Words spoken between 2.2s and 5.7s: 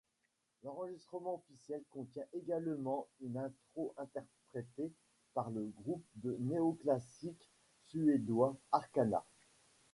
également une intro interprétée par le